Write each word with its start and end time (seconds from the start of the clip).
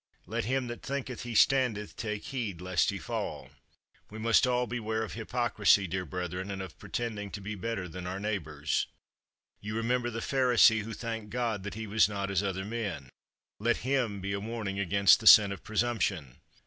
Let 0.25 0.45
him 0.45 0.65
that 0.65 0.81
thinketh 0.81 1.21
he 1.21 1.35
standeth 1.35 1.95
take 1.95 2.23
heed 2.23 2.59
lest 2.59 2.89
he 2.89 2.97
fall. 2.97 3.51
We 4.09 4.17
must 4.17 4.47
all 4.47 4.65
beware 4.65 5.03
of 5.03 5.13
hypocrisy, 5.13 5.85
dear 5.85 6.05
brethren, 6.05 6.49
and 6.49 6.59
of 6.59 6.79
pretending 6.79 7.29
to 7.29 7.39
be 7.39 7.53
better 7.53 7.87
than 7.87 8.07
our 8.07 8.19
neighbors. 8.19 8.87
You 9.59 9.75
remember 9.75 10.09
the 10.09 10.19
Pharisee 10.19 10.81
who 10.81 10.93
thanked 10.93 11.29
God 11.29 11.61
that 11.61 11.75
he 11.75 11.85
was 11.85 12.09
not 12.09 12.31
as 12.31 12.41
other 12.41 12.65
men. 12.65 13.09
Let 13.59 13.77
him 13.85 14.21
be 14.21 14.33
a 14.33 14.39
warning 14.39 14.79
against 14.79 15.19
the 15.19 15.27
sin 15.27 15.51
of 15.51 15.63
presumption. 15.63 16.37